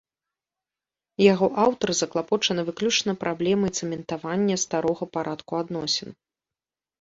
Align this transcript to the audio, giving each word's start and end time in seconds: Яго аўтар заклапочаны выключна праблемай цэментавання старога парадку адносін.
Яго 1.33 1.49
аўтар 1.65 1.89
заклапочаны 2.01 2.61
выключна 2.69 3.11
праблемай 3.25 3.71
цэментавання 3.81 4.55
старога 4.65 5.03
парадку 5.19 5.51
адносін. 5.61 6.09